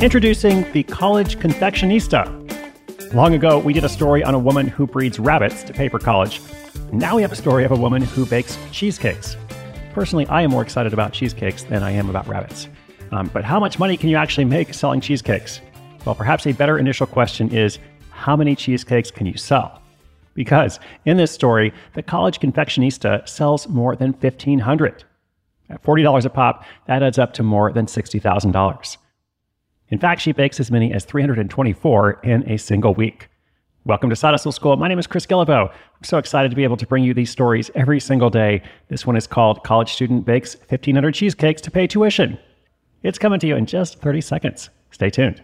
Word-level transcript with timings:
Introducing 0.00 0.70
the 0.72 0.82
College 0.82 1.38
Confectionista. 1.38 3.14
Long 3.14 3.32
ago, 3.32 3.58
we 3.58 3.72
did 3.72 3.84
a 3.84 3.88
story 3.88 4.22
on 4.22 4.34
a 4.34 4.38
woman 4.38 4.66
who 4.66 4.86
breeds 4.86 5.18
rabbits 5.18 5.62
to 5.62 5.72
pay 5.72 5.88
for 5.88 5.98
college. 5.98 6.42
Now 6.92 7.16
we 7.16 7.22
have 7.22 7.32
a 7.32 7.36
story 7.36 7.64
of 7.64 7.70
a 7.70 7.76
woman 7.76 8.02
who 8.02 8.26
bakes 8.26 8.58
cheesecakes. 8.70 9.36
Personally, 9.92 10.26
I 10.26 10.42
am 10.42 10.50
more 10.50 10.62
excited 10.62 10.92
about 10.92 11.12
cheesecakes 11.12 11.62
than 11.62 11.82
I 11.82 11.92
am 11.92 12.10
about 12.10 12.26
rabbits. 12.26 12.68
Um, 13.12 13.30
but 13.32 13.44
how 13.44 13.60
much 13.60 13.78
money 13.78 13.96
can 13.96 14.10
you 14.10 14.16
actually 14.16 14.44
make 14.44 14.74
selling 14.74 15.00
cheesecakes? 15.00 15.60
Well, 16.04 16.16
perhaps 16.16 16.46
a 16.46 16.52
better 16.52 16.76
initial 16.76 17.06
question 17.06 17.48
is 17.50 17.78
how 18.10 18.36
many 18.36 18.56
cheesecakes 18.56 19.10
can 19.10 19.26
you 19.26 19.38
sell? 19.38 19.80
Because 20.34 20.80
in 21.06 21.16
this 21.16 21.30
story, 21.30 21.72
the 21.94 22.02
college 22.02 22.40
confectionista 22.40 23.26
sells 23.28 23.68
more 23.68 23.96
than 23.96 24.12
1,500. 24.12 25.04
At 25.70 25.82
$40 25.82 26.24
a 26.24 26.30
pop, 26.30 26.64
that 26.88 27.02
adds 27.02 27.18
up 27.18 27.32
to 27.34 27.42
more 27.42 27.72
than 27.72 27.86
$60,000. 27.86 28.96
In 29.94 30.00
fact, 30.00 30.22
she 30.22 30.32
bakes 30.32 30.58
as 30.58 30.72
many 30.72 30.92
as 30.92 31.04
324 31.04 32.20
in 32.24 32.50
a 32.50 32.56
single 32.56 32.94
week. 32.94 33.28
Welcome 33.84 34.10
to 34.10 34.16
Side 34.16 34.32
Hustle 34.32 34.50
School. 34.50 34.76
My 34.76 34.88
name 34.88 34.98
is 34.98 35.06
Chris 35.06 35.24
Guillebeau. 35.24 35.70
I'm 35.70 36.02
so 36.02 36.18
excited 36.18 36.48
to 36.48 36.56
be 36.56 36.64
able 36.64 36.76
to 36.78 36.84
bring 36.84 37.04
you 37.04 37.14
these 37.14 37.30
stories 37.30 37.70
every 37.76 38.00
single 38.00 38.28
day. 38.28 38.60
This 38.88 39.06
one 39.06 39.14
is 39.14 39.28
called 39.28 39.62
College 39.62 39.92
Student 39.92 40.24
Bakes 40.24 40.56
1,500 40.56 41.14
Cheesecakes 41.14 41.62
to 41.62 41.70
Pay 41.70 41.86
Tuition. 41.86 42.40
It's 43.04 43.20
coming 43.20 43.38
to 43.38 43.46
you 43.46 43.54
in 43.54 43.66
just 43.66 44.00
30 44.00 44.20
seconds. 44.20 44.68
Stay 44.90 45.10
tuned. 45.10 45.40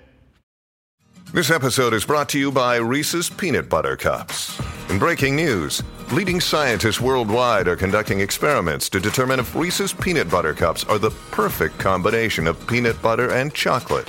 This 1.33 1.53
episode 1.53 1.95
is 1.95 2.05
brought 2.05 2.29
to 2.31 2.39
you 2.41 2.51
by 2.51 2.79
Reese's 2.79 3.31
Peanut 3.31 3.69
Butter 3.69 3.97
Cups. 3.97 4.61
In 4.89 4.99
breaking 4.99 5.37
news, 5.37 5.81
leading 6.11 6.41
scientists 6.41 7.01
worldwide 7.01 7.69
are 7.69 7.77
conducting 7.77 8.19
experiments 8.19 8.89
to 8.89 8.99
determine 8.99 9.39
if 9.39 9.55
Reese's 9.55 9.93
Peanut 9.93 10.29
Butter 10.29 10.55
Cups 10.55 10.83
are 10.83 10.99
the 10.99 11.11
perfect 11.31 11.79
combination 11.79 12.49
of 12.49 12.67
peanut 12.67 13.01
butter 13.01 13.31
and 13.31 13.55
chocolate. 13.55 14.09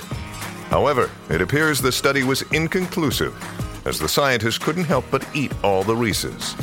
However, 0.72 1.10
it 1.28 1.42
appears 1.42 1.82
the 1.82 1.92
study 1.92 2.24
was 2.24 2.40
inconclusive, 2.50 3.34
as 3.86 3.98
the 3.98 4.08
scientists 4.08 4.56
couldn't 4.56 4.84
help 4.84 5.04
but 5.10 5.28
eat 5.34 5.52
all 5.62 5.82
the 5.82 5.94
Reese's. 5.94 6.56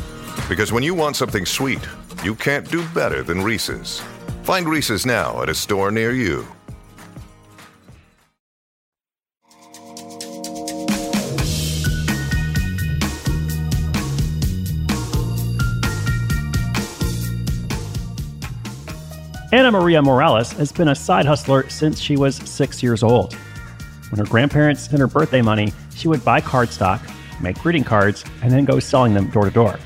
Because 0.49 0.71
when 0.71 0.81
you 0.81 0.95
want 0.95 1.15
something 1.15 1.45
sweet, 1.45 1.87
you 2.23 2.33
can't 2.33 2.67
do 2.71 2.83
better 2.87 3.21
than 3.21 3.43
Reese's. 3.43 4.01
Find 4.41 4.67
Reese's 4.67 5.05
now 5.05 5.43
at 5.43 5.49
a 5.49 5.53
store 5.53 5.91
near 5.91 6.11
you. 6.11 6.43
Anna 19.51 19.71
Maria 19.71 20.01
Morales 20.01 20.51
has 20.53 20.71
been 20.71 20.87
a 20.87 20.95
side 20.95 21.27
hustler 21.27 21.69
since 21.69 21.99
she 21.99 22.17
was 22.17 22.37
six 22.37 22.81
years 22.81 23.03
old. 23.03 23.37
When 24.09 24.19
her 24.19 24.31
grandparents 24.31 24.89
sent 24.89 24.99
her 24.99 25.07
birthday 25.07 25.41
money, 25.41 25.73
she 25.95 26.07
would 26.07 26.25
buy 26.25 26.41
cardstock, 26.41 27.01
make 27.41 27.59
greeting 27.59 27.83
cards, 27.83 28.25
and 28.41 28.51
then 28.51 28.65
go 28.65 28.79
selling 28.79 29.13
them 29.13 29.29
door 29.29 29.45
to 29.45 29.51
door. 29.51 29.79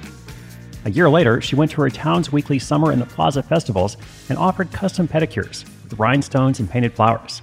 A 0.85 0.91
year 0.91 1.09
later, 1.09 1.39
she 1.39 1.55
went 1.55 1.71
to 1.71 1.81
her 1.81 1.89
town's 1.89 2.31
weekly 2.31 2.59
Summer 2.59 2.91
in 2.91 2.99
the 2.99 3.05
Plaza 3.05 3.41
festivals 3.41 3.97
and 4.29 4.37
offered 4.37 4.71
custom 4.71 5.07
pedicures 5.07 5.65
with 5.83 5.97
rhinestones 5.99 6.59
and 6.59 6.69
painted 6.69 6.93
flowers. 6.93 7.41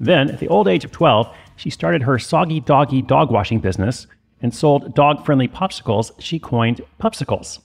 Then, 0.00 0.30
at 0.30 0.40
the 0.40 0.48
old 0.48 0.66
age 0.66 0.84
of 0.84 0.92
12, 0.92 1.34
she 1.56 1.70
started 1.70 2.02
her 2.02 2.18
Soggy 2.18 2.60
Doggy 2.60 3.02
dog 3.02 3.30
washing 3.30 3.60
business 3.60 4.06
and 4.40 4.54
sold 4.54 4.94
dog 4.94 5.24
friendly 5.24 5.48
popsicles 5.48 6.10
she 6.18 6.38
coined 6.38 6.80
Pupsicles. 7.00 7.60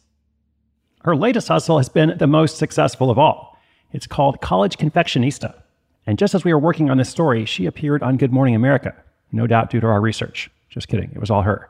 Her 1.03 1.15
latest 1.15 1.47
hustle 1.47 1.77
has 1.77 1.89
been 1.89 2.17
the 2.17 2.27
most 2.27 2.57
successful 2.57 3.09
of 3.09 3.17
all. 3.17 3.57
It's 3.91 4.07
called 4.07 4.41
College 4.41 4.77
Confectionista. 4.77 5.58
And 6.09 6.17
just 6.17 6.33
as 6.33 6.43
we 6.43 6.51
were 6.51 6.59
working 6.59 6.89
on 6.89 6.97
this 6.97 7.07
story, 7.07 7.45
she 7.45 7.67
appeared 7.67 8.01
on 8.01 8.17
Good 8.17 8.33
Morning 8.33 8.55
America, 8.55 8.95
no 9.31 9.45
doubt 9.45 9.69
due 9.69 9.79
to 9.79 9.85
our 9.85 10.01
research. 10.01 10.49
Just 10.67 10.87
kidding, 10.87 11.11
it 11.13 11.19
was 11.19 11.29
all 11.29 11.43
her. 11.43 11.69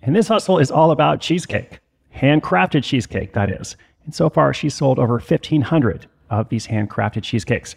And 0.00 0.14
this 0.14 0.28
hustle 0.28 0.60
is 0.60 0.70
all 0.70 0.92
about 0.92 1.20
cheesecake, 1.20 1.80
handcrafted 2.14 2.84
cheesecake, 2.84 3.32
that 3.32 3.50
is. 3.50 3.76
And 4.04 4.14
so 4.14 4.30
far, 4.30 4.54
she's 4.54 4.74
sold 4.74 5.00
over 5.00 5.14
1,500 5.14 6.06
of 6.30 6.50
these 6.50 6.68
handcrafted 6.68 7.24
cheesecakes. 7.24 7.74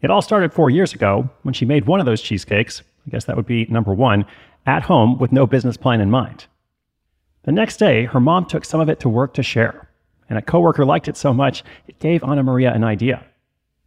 It 0.00 0.10
all 0.10 0.22
started 0.22 0.54
four 0.54 0.70
years 0.70 0.94
ago 0.94 1.28
when 1.42 1.52
she 1.52 1.66
made 1.66 1.84
one 1.84 2.00
of 2.00 2.06
those 2.06 2.22
cheesecakes, 2.22 2.80
I 3.06 3.10
guess 3.10 3.26
that 3.26 3.36
would 3.36 3.44
be 3.44 3.66
number 3.66 3.92
one, 3.92 4.24
at 4.64 4.84
home 4.84 5.18
with 5.18 5.32
no 5.32 5.46
business 5.46 5.76
plan 5.76 6.00
in 6.00 6.10
mind. 6.10 6.46
The 7.42 7.52
next 7.52 7.76
day, 7.76 8.06
her 8.06 8.20
mom 8.20 8.46
took 8.46 8.64
some 8.64 8.80
of 8.80 8.88
it 8.88 9.00
to 9.00 9.10
work 9.10 9.34
to 9.34 9.42
share 9.42 9.90
and 10.32 10.38
a 10.38 10.42
coworker 10.42 10.86
liked 10.86 11.08
it 11.08 11.16
so 11.18 11.34
much, 11.34 11.62
it 11.86 11.98
gave 11.98 12.24
Anna 12.24 12.42
Maria 12.42 12.72
an 12.72 12.84
idea. 12.84 13.22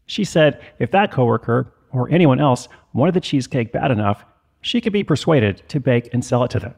She 0.05 0.23
said 0.23 0.61
if 0.79 0.91
that 0.91 1.11
coworker, 1.11 1.73
or 1.91 2.09
anyone 2.09 2.39
else, 2.39 2.67
wanted 2.93 3.13
the 3.13 3.21
cheesecake 3.21 3.71
bad 3.71 3.91
enough, 3.91 4.25
she 4.61 4.81
could 4.81 4.93
be 4.93 5.03
persuaded 5.03 5.61
to 5.69 5.79
bake 5.79 6.09
and 6.13 6.23
sell 6.23 6.43
it 6.43 6.51
to 6.51 6.59
them. 6.59 6.75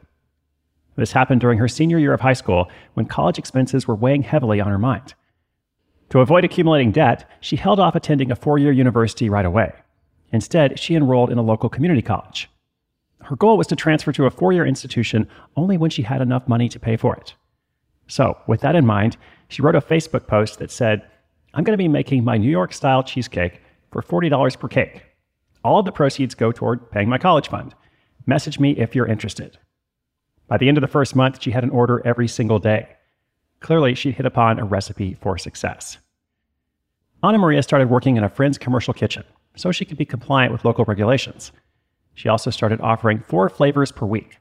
This 0.96 1.12
happened 1.12 1.40
during 1.40 1.58
her 1.58 1.68
senior 1.68 1.98
year 1.98 2.12
of 2.12 2.20
high 2.20 2.32
school 2.32 2.70
when 2.94 3.06
college 3.06 3.38
expenses 3.38 3.86
were 3.86 3.94
weighing 3.94 4.22
heavily 4.22 4.60
on 4.60 4.68
her 4.68 4.78
mind. 4.78 5.14
To 6.10 6.20
avoid 6.20 6.44
accumulating 6.44 6.90
debt, 6.90 7.30
she 7.40 7.56
held 7.56 7.78
off 7.78 7.94
attending 7.94 8.30
a 8.30 8.36
four 8.36 8.58
year 8.58 8.72
university 8.72 9.28
right 9.28 9.46
away. 9.46 9.72
Instead, 10.32 10.78
she 10.78 10.94
enrolled 10.94 11.30
in 11.30 11.38
a 11.38 11.42
local 11.42 11.68
community 11.68 12.02
college. 12.02 12.50
Her 13.22 13.36
goal 13.36 13.56
was 13.56 13.66
to 13.68 13.76
transfer 13.76 14.12
to 14.12 14.26
a 14.26 14.30
four 14.30 14.52
year 14.52 14.66
institution 14.66 15.28
only 15.56 15.76
when 15.76 15.90
she 15.90 16.02
had 16.02 16.20
enough 16.20 16.48
money 16.48 16.68
to 16.68 16.80
pay 16.80 16.96
for 16.96 17.16
it. 17.16 17.34
So, 18.06 18.38
with 18.46 18.60
that 18.62 18.74
in 18.74 18.86
mind, 18.86 19.16
she 19.48 19.62
wrote 19.62 19.76
a 19.76 19.80
Facebook 19.80 20.26
post 20.26 20.58
that 20.58 20.70
said, 20.70 21.02
I'm 21.54 21.64
going 21.64 21.76
to 21.76 21.82
be 21.82 21.88
making 21.88 22.24
my 22.24 22.36
New 22.36 22.50
York 22.50 22.72
style 22.72 23.02
cheesecake 23.02 23.62
for 23.90 24.02
$40 24.02 24.58
per 24.58 24.68
cake. 24.68 25.02
All 25.64 25.78
of 25.78 25.86
the 25.86 25.92
proceeds 25.92 26.34
go 26.34 26.52
toward 26.52 26.90
paying 26.90 27.08
my 27.08 27.18
college 27.18 27.48
fund. 27.48 27.74
Message 28.26 28.60
me 28.60 28.72
if 28.72 28.94
you're 28.94 29.06
interested. 29.06 29.58
By 30.46 30.58
the 30.58 30.68
end 30.68 30.76
of 30.76 30.82
the 30.82 30.88
first 30.88 31.16
month, 31.16 31.42
she 31.42 31.50
had 31.50 31.64
an 31.64 31.70
order 31.70 32.02
every 32.06 32.28
single 32.28 32.58
day. 32.58 32.88
Clearly, 33.60 33.94
she'd 33.94 34.14
hit 34.14 34.26
upon 34.26 34.58
a 34.58 34.64
recipe 34.64 35.14
for 35.20 35.36
success. 35.38 35.98
Anna 37.22 37.38
Maria 37.38 37.62
started 37.62 37.90
working 37.90 38.16
in 38.16 38.24
a 38.24 38.28
friend's 38.28 38.58
commercial 38.58 38.94
kitchen 38.94 39.24
so 39.56 39.72
she 39.72 39.84
could 39.84 39.98
be 39.98 40.04
compliant 40.04 40.52
with 40.52 40.64
local 40.64 40.84
regulations. 40.84 41.50
She 42.14 42.28
also 42.28 42.50
started 42.50 42.80
offering 42.80 43.20
four 43.20 43.48
flavors 43.48 43.92
per 43.92 44.06
week 44.06 44.38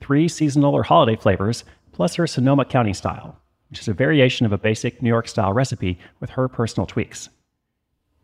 three 0.00 0.26
seasonal 0.26 0.74
or 0.74 0.82
holiday 0.82 1.14
flavors, 1.14 1.64
plus 1.92 2.16
her 2.16 2.26
Sonoma 2.26 2.64
County 2.64 2.92
style 2.92 3.40
which 3.72 3.80
is 3.80 3.88
a 3.88 3.94
variation 3.94 4.44
of 4.44 4.52
a 4.52 4.58
basic 4.58 5.00
New 5.00 5.08
York 5.08 5.26
style 5.26 5.54
recipe 5.54 5.98
with 6.20 6.28
her 6.28 6.46
personal 6.46 6.86
tweaks. 6.86 7.30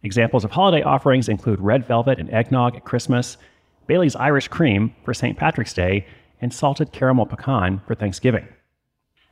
Examples 0.03 0.45
of 0.45 0.50
holiday 0.50 0.83
offerings 0.83 1.27
include 1.27 1.59
red 1.59 1.87
velvet 1.87 2.19
and 2.19 2.31
eggnog 2.31 2.77
at 2.77 2.85
Christmas, 2.85 3.39
Bailey's 3.87 4.15
Irish 4.15 4.49
cream 4.49 4.95
for 5.06 5.15
St. 5.15 5.39
Patrick's 5.39 5.73
Day, 5.73 6.06
and 6.43 6.53
salted 6.53 6.93
caramel 6.93 7.25
pecan 7.25 7.81
for 7.87 7.95
Thanksgiving. 7.95 8.47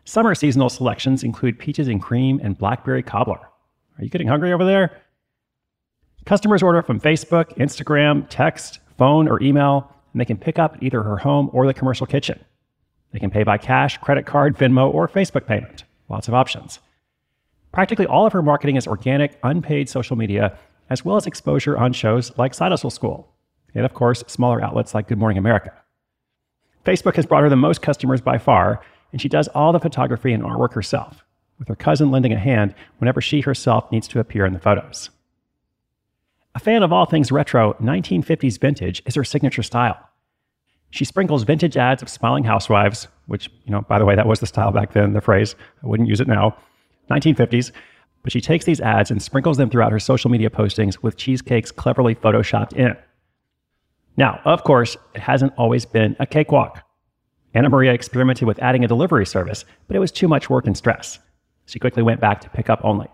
Summer 0.06 0.34
seasonal 0.34 0.70
selections 0.70 1.22
include 1.22 1.58
peaches 1.58 1.86
and 1.86 2.00
cream 2.00 2.40
and 2.42 2.56
blackberry 2.56 3.02
cobbler. 3.02 3.40
Are 3.98 4.02
you 4.02 4.08
getting 4.08 4.28
hungry 4.28 4.54
over 4.54 4.64
there? 4.64 5.02
Customers 6.24 6.62
order 6.62 6.80
from 6.80 6.98
Facebook, 6.98 7.54
Instagram, 7.58 8.24
text, 8.30 8.78
phone, 8.96 9.28
or 9.28 9.42
email, 9.42 9.92
and 10.14 10.20
they 10.22 10.24
can 10.24 10.38
pick 10.38 10.58
up 10.58 10.76
at 10.76 10.82
either 10.82 11.02
her 11.02 11.18
home 11.18 11.50
or 11.52 11.66
the 11.66 11.74
commercial 11.74 12.06
kitchen. 12.06 12.42
They 13.12 13.18
can 13.18 13.30
pay 13.30 13.42
by 13.42 13.58
cash, 13.58 13.98
credit 13.98 14.24
card, 14.24 14.56
Venmo, 14.56 14.92
or 14.94 15.08
Facebook 15.08 15.46
payment. 15.46 15.84
Lots 16.08 16.28
of 16.28 16.34
options. 16.34 16.80
Practically 17.72 18.06
all 18.06 18.26
of 18.26 18.32
her 18.32 18.42
marketing 18.42 18.76
is 18.76 18.86
organic, 18.86 19.38
unpaid 19.42 19.88
social 19.88 20.16
media, 20.16 20.56
as 20.88 21.04
well 21.04 21.16
as 21.16 21.26
exposure 21.26 21.76
on 21.76 21.92
shows 21.92 22.36
like 22.38 22.54
Side 22.54 22.70
Hustle 22.70 22.90
School, 22.90 23.32
and 23.74 23.84
of 23.84 23.94
course, 23.94 24.24
smaller 24.26 24.62
outlets 24.62 24.94
like 24.94 25.08
Good 25.08 25.18
Morning 25.18 25.38
America. 25.38 25.72
Facebook 26.84 27.16
has 27.16 27.26
brought 27.26 27.42
her 27.42 27.48
the 27.48 27.56
most 27.56 27.82
customers 27.82 28.20
by 28.20 28.38
far, 28.38 28.80
and 29.12 29.20
she 29.20 29.28
does 29.28 29.48
all 29.48 29.72
the 29.72 29.80
photography 29.80 30.32
and 30.32 30.42
artwork 30.42 30.72
herself, 30.72 31.24
with 31.58 31.68
her 31.68 31.74
cousin 31.74 32.10
lending 32.10 32.32
a 32.32 32.38
hand 32.38 32.74
whenever 32.98 33.20
she 33.20 33.40
herself 33.40 33.90
needs 33.90 34.06
to 34.08 34.20
appear 34.20 34.46
in 34.46 34.52
the 34.52 34.60
photos. 34.60 35.10
A 36.54 36.60
fan 36.60 36.82
of 36.82 36.92
all 36.92 37.04
things 37.04 37.32
retro, 37.32 37.74
1950s 37.74 38.58
vintage 38.58 39.02
is 39.04 39.14
her 39.16 39.24
signature 39.24 39.62
style. 39.62 39.98
She 40.96 41.04
sprinkles 41.04 41.42
vintage 41.42 41.76
ads 41.76 42.00
of 42.00 42.08
smiling 42.08 42.44
housewives, 42.44 43.06
which, 43.26 43.50
you 43.66 43.70
know, 43.70 43.82
by 43.82 43.98
the 43.98 44.06
way, 44.06 44.16
that 44.16 44.26
was 44.26 44.40
the 44.40 44.46
style 44.46 44.72
back 44.72 44.94
then, 44.94 45.12
the 45.12 45.20
phrase. 45.20 45.54
I 45.84 45.86
wouldn't 45.86 46.08
use 46.08 46.22
it 46.22 46.26
now. 46.26 46.56
1950s. 47.10 47.70
But 48.22 48.32
she 48.32 48.40
takes 48.40 48.64
these 48.64 48.80
ads 48.80 49.10
and 49.10 49.20
sprinkles 49.20 49.58
them 49.58 49.68
throughout 49.68 49.92
her 49.92 49.98
social 50.00 50.30
media 50.30 50.48
postings 50.48 51.02
with 51.02 51.18
cheesecakes 51.18 51.70
cleverly 51.70 52.14
photoshopped 52.14 52.72
in. 52.72 52.96
Now, 54.16 54.40
of 54.46 54.64
course, 54.64 54.96
it 55.14 55.20
hasn't 55.20 55.52
always 55.58 55.84
been 55.84 56.16
a 56.18 56.26
cakewalk. 56.26 56.82
Anna 57.52 57.68
Maria 57.68 57.92
experimented 57.92 58.48
with 58.48 58.58
adding 58.60 58.82
a 58.82 58.88
delivery 58.88 59.26
service, 59.26 59.66
but 59.88 59.96
it 59.96 60.00
was 60.00 60.10
too 60.10 60.28
much 60.28 60.48
work 60.48 60.66
and 60.66 60.78
stress. 60.78 61.18
She 61.66 61.78
quickly 61.78 62.02
went 62.02 62.22
back 62.22 62.40
to 62.40 62.48
pickup 62.48 62.80
only. 62.82 63.08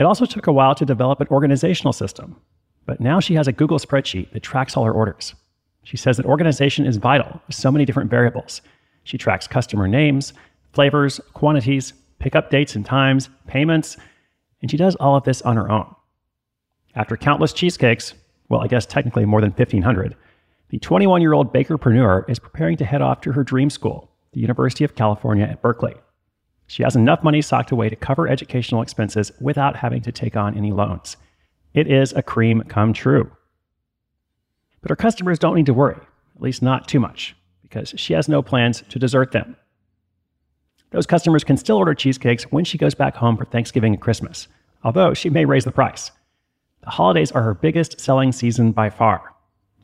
It 0.00 0.04
also 0.04 0.24
took 0.24 0.46
a 0.46 0.52
while 0.54 0.74
to 0.76 0.86
develop 0.86 1.20
an 1.20 1.28
organizational 1.30 1.92
system, 1.92 2.40
but 2.86 2.98
now 2.98 3.20
she 3.20 3.34
has 3.34 3.46
a 3.46 3.52
Google 3.52 3.78
spreadsheet 3.78 4.32
that 4.32 4.42
tracks 4.42 4.74
all 4.74 4.84
her 4.84 4.92
orders. 4.92 5.34
She 5.86 5.96
says 5.96 6.16
that 6.16 6.26
organization 6.26 6.84
is 6.84 6.96
vital 6.96 7.40
with 7.46 7.54
so 7.54 7.70
many 7.70 7.84
different 7.84 8.10
variables. 8.10 8.60
She 9.04 9.16
tracks 9.16 9.46
customer 9.46 9.86
names, 9.86 10.32
flavors, 10.72 11.20
quantities, 11.32 11.92
pickup 12.18 12.50
dates 12.50 12.74
and 12.74 12.84
times, 12.84 13.30
payments, 13.46 13.96
and 14.60 14.68
she 14.68 14.76
does 14.76 14.96
all 14.96 15.14
of 15.14 15.22
this 15.22 15.42
on 15.42 15.54
her 15.54 15.70
own. 15.70 15.94
After 16.96 17.16
countless 17.16 17.52
cheesecakes, 17.52 18.14
well, 18.48 18.62
I 18.62 18.66
guess 18.66 18.84
technically 18.84 19.26
more 19.26 19.40
than 19.40 19.52
1,500, 19.52 20.16
the 20.70 20.80
21 20.80 21.22
year 21.22 21.34
old 21.34 21.54
bakerpreneur 21.54 22.28
is 22.28 22.40
preparing 22.40 22.76
to 22.78 22.84
head 22.84 23.00
off 23.00 23.20
to 23.20 23.30
her 23.30 23.44
dream 23.44 23.70
school, 23.70 24.10
the 24.32 24.40
University 24.40 24.82
of 24.82 24.96
California 24.96 25.44
at 25.44 25.62
Berkeley. 25.62 25.94
She 26.66 26.82
has 26.82 26.96
enough 26.96 27.22
money 27.22 27.42
socked 27.42 27.70
away 27.70 27.90
to 27.90 27.94
cover 27.94 28.26
educational 28.26 28.82
expenses 28.82 29.30
without 29.40 29.76
having 29.76 30.02
to 30.02 30.10
take 30.10 30.36
on 30.36 30.56
any 30.56 30.72
loans. 30.72 31.16
It 31.74 31.86
is 31.86 32.12
a 32.14 32.24
cream 32.24 32.62
come 32.62 32.92
true. 32.92 33.30
But 34.86 34.90
her 34.90 35.02
customers 35.02 35.40
don't 35.40 35.56
need 35.56 35.66
to 35.66 35.74
worry, 35.74 35.96
at 35.96 36.40
least 36.40 36.62
not 36.62 36.86
too 36.86 37.00
much, 37.00 37.34
because 37.62 37.92
she 37.96 38.12
has 38.12 38.28
no 38.28 38.40
plans 38.40 38.84
to 38.88 39.00
desert 39.00 39.32
them. 39.32 39.56
Those 40.92 41.06
customers 41.06 41.42
can 41.42 41.56
still 41.56 41.78
order 41.78 41.92
cheesecakes 41.92 42.44
when 42.52 42.64
she 42.64 42.78
goes 42.78 42.94
back 42.94 43.16
home 43.16 43.36
for 43.36 43.46
Thanksgiving 43.46 43.94
and 43.94 44.00
Christmas, 44.00 44.46
although 44.84 45.12
she 45.12 45.28
may 45.28 45.44
raise 45.44 45.64
the 45.64 45.72
price. 45.72 46.12
The 46.84 46.90
holidays 46.90 47.32
are 47.32 47.42
her 47.42 47.52
biggest 47.52 47.98
selling 47.98 48.30
season 48.30 48.70
by 48.70 48.90
far. 48.90 49.34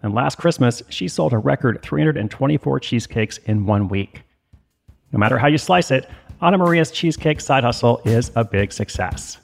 And 0.05 0.15
last 0.15 0.39
Christmas, 0.39 0.85
she 0.89 1.09
sold 1.09 1.33
a 1.33 1.39
record 1.39 1.83
324 1.83 2.79
cheesecakes 2.79 3.39
in 3.39 3.67
one 3.67 3.89
week. 3.89 4.23
No 5.11 5.19
matter 5.19 5.37
how 5.37 5.49
you 5.49 5.59
slice 5.59 5.91
it, 5.91 6.09
Anna 6.41 6.59
Maria's 6.59 6.93
cheesecake 6.93 7.41
side 7.41 7.65
hustle 7.65 8.01
is 8.05 8.31
a 8.37 8.45
big 8.45 8.73
success. 8.73 9.41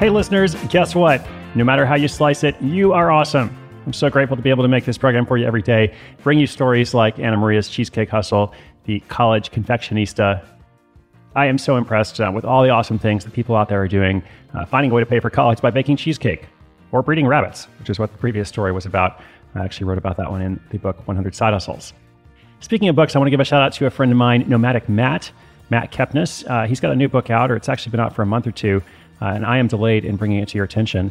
Hey, 0.00 0.08
listeners, 0.08 0.54
guess 0.70 0.94
what? 0.94 1.22
No 1.54 1.62
matter 1.62 1.84
how 1.84 1.94
you 1.94 2.08
slice 2.08 2.42
it, 2.42 2.60
you 2.62 2.94
are 2.94 3.10
awesome. 3.10 3.54
I'm 3.84 3.92
so 3.92 4.08
grateful 4.08 4.34
to 4.34 4.42
be 4.42 4.48
able 4.48 4.64
to 4.64 4.68
make 4.68 4.86
this 4.86 4.96
program 4.96 5.26
for 5.26 5.36
you 5.36 5.46
every 5.46 5.60
day, 5.60 5.94
bring 6.22 6.38
you 6.38 6.46
stories 6.46 6.94
like 6.94 7.18
Anna 7.18 7.36
Maria's 7.36 7.68
Cheesecake 7.68 8.08
Hustle, 8.08 8.54
the 8.84 9.00
college 9.08 9.50
confectionista, 9.50 10.42
I 11.36 11.46
am 11.46 11.58
so 11.58 11.76
impressed 11.76 12.18
uh, 12.18 12.32
with 12.34 12.44
all 12.46 12.62
the 12.62 12.70
awesome 12.70 12.98
things 12.98 13.24
that 13.24 13.32
people 13.34 13.54
out 13.54 13.68
there 13.68 13.82
are 13.82 13.88
doing, 13.88 14.22
uh, 14.54 14.64
finding 14.64 14.90
a 14.90 14.94
way 14.94 15.00
to 15.00 15.06
pay 15.06 15.20
for 15.20 15.30
college 15.30 15.60
by 15.60 15.70
baking 15.70 15.96
cheesecake 15.96 16.46
or 16.92 17.02
breeding 17.02 17.26
rabbits, 17.26 17.66
which 17.78 17.90
is 17.90 17.98
what 17.98 18.10
the 18.10 18.18
previous 18.18 18.48
story 18.48 18.72
was 18.72 18.86
about. 18.86 19.20
I 19.54 19.62
actually 19.62 19.84
wrote 19.84 19.98
about 19.98 20.16
that 20.16 20.30
one 20.30 20.40
in 20.40 20.58
the 20.70 20.78
book 20.78 21.06
100 21.06 21.34
Side 21.34 21.52
Hustles. 21.52 21.92
Speaking 22.60 22.88
of 22.88 22.96
books, 22.96 23.14
I 23.14 23.18
want 23.18 23.26
to 23.26 23.30
give 23.30 23.40
a 23.40 23.44
shout 23.44 23.62
out 23.62 23.74
to 23.74 23.84
a 23.86 23.90
friend 23.90 24.10
of 24.10 24.16
mine, 24.16 24.46
Nomadic 24.48 24.88
Matt, 24.88 25.30
Matt 25.70 25.92
Kepnes. 25.92 26.48
Uh, 26.50 26.66
he's 26.66 26.80
got 26.80 26.90
a 26.90 26.96
new 26.96 27.08
book 27.08 27.30
out, 27.30 27.50
or 27.50 27.56
it's 27.56 27.68
actually 27.68 27.90
been 27.90 28.00
out 28.00 28.14
for 28.14 28.22
a 28.22 28.26
month 28.26 28.46
or 28.46 28.52
two, 28.52 28.82
uh, 29.20 29.26
and 29.26 29.44
I 29.44 29.58
am 29.58 29.66
delayed 29.66 30.04
in 30.04 30.16
bringing 30.16 30.38
it 30.40 30.48
to 30.48 30.58
your 30.58 30.64
attention. 30.64 31.10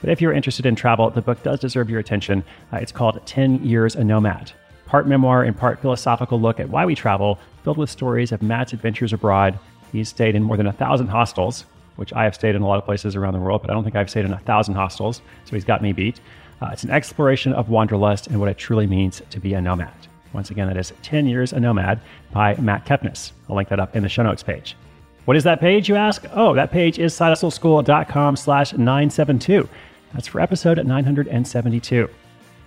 But 0.00 0.10
if 0.10 0.20
you're 0.20 0.32
interested 0.32 0.66
in 0.66 0.74
travel, 0.74 1.08
the 1.10 1.22
book 1.22 1.42
does 1.42 1.60
deserve 1.60 1.88
your 1.88 2.00
attention. 2.00 2.44
Uh, 2.72 2.78
it's 2.78 2.92
called 2.92 3.24
10 3.26 3.64
Years 3.64 3.94
a 3.94 4.04
Nomad 4.04 4.52
part 4.86 5.06
memoir 5.08 5.42
and 5.42 5.56
part 5.56 5.80
philosophical 5.80 6.40
look 6.40 6.60
at 6.60 6.68
why 6.68 6.84
we 6.84 6.94
travel, 6.94 7.38
filled 7.64 7.78
with 7.78 7.90
stories 7.90 8.30
of 8.32 8.42
Matt's 8.42 8.72
adventures 8.72 9.12
abroad. 9.12 9.58
He's 9.90 10.08
stayed 10.08 10.34
in 10.34 10.42
more 10.44 10.56
than 10.56 10.68
a 10.68 10.72
thousand 10.72 11.08
hostels, 11.08 11.64
which 11.96 12.12
I 12.12 12.22
have 12.22 12.34
stayed 12.36 12.54
in 12.54 12.62
a 12.62 12.66
lot 12.68 12.78
of 12.78 12.84
places 12.84 13.16
around 13.16 13.34
the 13.34 13.40
world, 13.40 13.60
but 13.62 13.70
I 13.70 13.74
don't 13.74 13.84
think 13.84 13.96
I've 13.96 14.08
stayed 14.08 14.24
in 14.24 14.32
a 14.32 14.38
thousand 14.38 14.74
hostels, 14.74 15.20
so 15.46 15.56
he's 15.56 15.64
got 15.64 15.82
me 15.82 15.92
beat. 15.92 16.20
Uh, 16.62 16.70
it's 16.72 16.84
an 16.84 16.90
exploration 16.90 17.52
of 17.54 17.68
wanderlust 17.68 18.28
and 18.28 18.38
what 18.38 18.48
it 18.48 18.56
truly 18.56 18.86
means 18.86 19.20
to 19.30 19.40
be 19.40 19.54
a 19.54 19.60
nomad. 19.60 19.92
Once 20.32 20.50
again, 20.50 20.68
that 20.68 20.76
is 20.76 20.92
10 21.02 21.26
Years 21.26 21.52
a 21.52 21.58
Nomad 21.58 22.00
by 22.32 22.54
Matt 22.56 22.86
Kepnes. 22.86 23.32
I'll 23.48 23.56
link 23.56 23.68
that 23.70 23.80
up 23.80 23.94
in 23.94 24.02
the 24.02 24.08
show 24.08 24.22
notes 24.22 24.42
page. 24.42 24.76
What 25.24 25.36
is 25.36 25.44
that 25.44 25.60
page, 25.60 25.88
you 25.88 25.96
ask? 25.96 26.24
Oh, 26.32 26.54
that 26.54 26.70
page 26.70 26.98
is 26.98 27.14
sidehustleschool.com 27.14 28.36
slash 28.36 28.72
972. 28.72 29.68
That's 30.12 30.26
for 30.26 30.40
episode 30.40 30.84
972. 30.84 32.08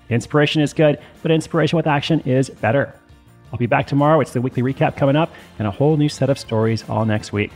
Inspiration 0.10 0.62
is 0.62 0.74
good, 0.74 1.00
but 1.22 1.32
inspiration 1.32 1.78
with 1.78 1.88
action 1.88 2.20
is 2.22 2.50
better. 2.50 2.94
I'll 3.52 3.60
be 3.60 3.68
back 3.68 3.88
tomorrow. 3.88 4.20
It's 4.22 4.34
the 4.34 4.42
weekly 4.42 4.64
recap 4.64 4.98
coming 4.98 5.16
up 5.16 5.32
and 5.60 5.68
a 5.68 5.72
whole 5.72 5.98
new 5.98 6.10
set 6.10 6.30
of 6.30 6.40
stories 6.40 6.88
all 6.90 7.06
next 7.06 7.32
week. 7.32 7.52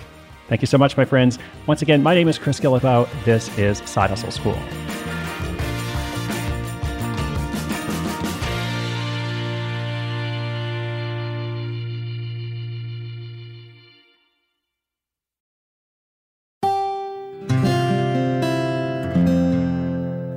Thank 0.48 0.62
you 0.62 0.68
so 0.68 0.78
much, 0.78 0.98
my 0.98 1.06
friends. 1.06 1.40
Once 1.66 1.82
again, 1.82 2.04
my 2.04 2.14
name 2.14 2.28
is 2.28 2.38
Chris 2.38 2.60
Guillebeau. 2.60 3.10
This 3.26 3.58
is 3.58 3.80
Side 3.80 4.10
Hustle 4.10 4.32
School. 4.32 4.58